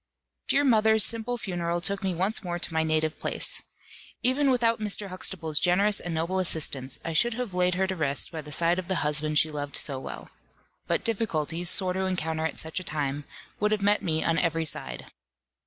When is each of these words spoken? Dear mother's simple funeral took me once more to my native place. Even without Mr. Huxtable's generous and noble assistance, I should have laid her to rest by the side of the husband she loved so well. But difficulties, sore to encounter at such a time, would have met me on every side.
Dear 0.47 0.63
mother's 0.63 1.03
simple 1.05 1.37
funeral 1.37 1.79
took 1.79 2.01
me 2.01 2.15
once 2.15 2.43
more 2.43 2.57
to 2.57 2.73
my 2.73 2.81
native 2.81 3.19
place. 3.19 3.61
Even 4.23 4.49
without 4.49 4.79
Mr. 4.79 5.09
Huxtable's 5.09 5.59
generous 5.59 5.99
and 5.99 6.11
noble 6.11 6.39
assistance, 6.39 6.97
I 7.05 7.13
should 7.13 7.35
have 7.35 7.53
laid 7.53 7.75
her 7.75 7.85
to 7.85 7.95
rest 7.95 8.31
by 8.31 8.41
the 8.41 8.51
side 8.51 8.79
of 8.79 8.87
the 8.87 9.05
husband 9.05 9.37
she 9.37 9.51
loved 9.51 9.75
so 9.77 9.99
well. 9.99 10.31
But 10.87 11.03
difficulties, 11.03 11.69
sore 11.69 11.93
to 11.93 12.05
encounter 12.07 12.47
at 12.47 12.57
such 12.57 12.79
a 12.79 12.83
time, 12.83 13.25
would 13.59 13.71
have 13.71 13.83
met 13.83 14.01
me 14.01 14.23
on 14.23 14.39
every 14.39 14.65
side. 14.65 15.05